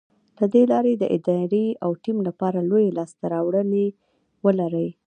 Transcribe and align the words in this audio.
له 0.39 0.45
دې 0.53 0.63
لارې 0.71 0.93
د 0.97 1.03
ادارې 1.17 1.65
او 1.83 1.91
ټيم 2.03 2.17
لپاره 2.27 2.59
لویې 2.69 2.95
لاسته 2.97 3.25
راوړنې 3.33 3.85
ولرئ. 4.45 4.89